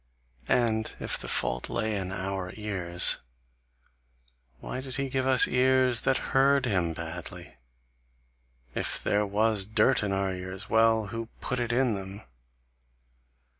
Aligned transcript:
And 0.49 0.91
if 0.99 1.19
the 1.19 1.27
fault 1.27 1.69
lay 1.69 1.95
in 1.95 2.11
our 2.11 2.51
ears, 2.55 3.17
why 4.57 4.81
did 4.81 4.95
he 4.95 5.09
give 5.09 5.27
us 5.27 5.47
ears 5.47 6.01
that 6.01 6.33
heard 6.33 6.65
him 6.65 6.93
badly? 6.93 7.57
If 8.73 9.03
there 9.03 9.27
was 9.27 9.63
dirt 9.63 10.01
in 10.01 10.11
our 10.11 10.33
ears, 10.33 10.67
well! 10.67 11.05
who 11.13 11.27
put 11.39 11.59
it 11.59 11.71
in 11.71 11.93
them? 11.93 12.21